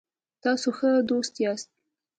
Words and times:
تاسو 0.43 0.69
ښه 0.77 0.89
دوست 1.09 1.33
یاست 1.43 1.69